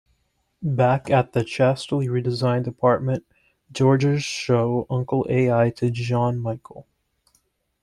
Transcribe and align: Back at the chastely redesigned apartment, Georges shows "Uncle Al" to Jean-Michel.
Back 0.63 1.11
at 1.11 1.33
the 1.33 1.43
chastely 1.43 2.07
redesigned 2.07 2.65
apartment, 2.65 3.23
Georges 3.71 4.23
shows 4.23 4.87
"Uncle 4.89 5.27
Al" 5.29 5.71
to 5.73 5.91
Jean-Michel. 5.91 6.87